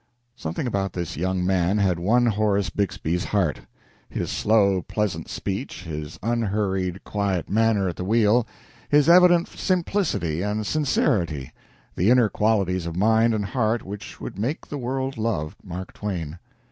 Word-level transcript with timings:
Something 0.35 0.65
about 0.65 0.93
this 0.93 1.15
young 1.15 1.45
man 1.45 1.77
had 1.77 1.99
won 1.99 2.25
Horace 2.25 2.71
Bixby's 2.71 3.25
heart. 3.25 3.59
His 4.09 4.31
slow, 4.31 4.81
pleasant 4.81 5.29
speech, 5.29 5.83
his 5.83 6.17
unhurried, 6.23 7.03
quiet 7.03 7.51
manner 7.51 7.87
at 7.87 7.97
the 7.97 8.03
wheel, 8.03 8.47
his 8.89 9.07
evident 9.07 9.47
simplicity 9.47 10.41
and 10.41 10.65
sincerity 10.65 11.51
the 11.95 12.09
inner 12.09 12.29
qualities 12.29 12.87
of 12.87 12.95
mind 12.95 13.35
and 13.35 13.45
heart 13.45 13.83
which 13.83 14.19
would 14.19 14.39
make 14.39 14.65
the 14.65 14.79
world 14.79 15.19
love 15.19 15.55
Mark 15.63 15.93
Twain. 15.93 16.39